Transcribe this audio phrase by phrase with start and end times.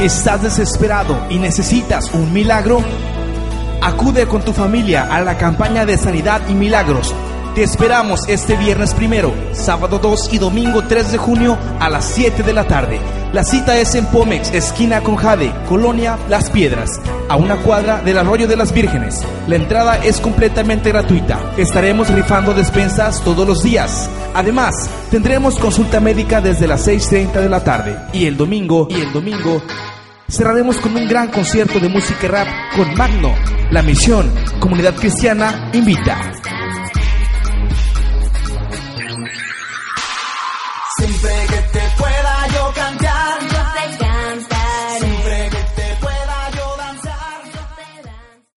[0.00, 2.82] ¿Estás desesperado y necesitas un milagro?
[3.80, 7.14] Acude con tu familia a la campaña de sanidad y milagros.
[7.54, 12.42] Te esperamos este viernes primero, sábado 2 y domingo 3 de junio a las 7
[12.42, 13.00] de la tarde.
[13.32, 17.00] La cita es en Pomex, esquina con Jade, Colonia Las Piedras,
[17.30, 19.24] a una cuadra del Arroyo de las Vírgenes.
[19.46, 21.52] La entrada es completamente gratuita.
[21.56, 24.10] Estaremos rifando despensas todos los días.
[24.34, 27.96] Además, tendremos consulta médica desde las 6.30 de la tarde.
[28.12, 29.62] Y el domingo, y el domingo,
[30.28, 33.34] cerraremos con un gran concierto de música rap con Magno.
[33.70, 36.35] La misión, Comunidad Cristiana, invita.